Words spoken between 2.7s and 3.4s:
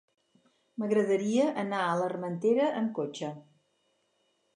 amb cotxe.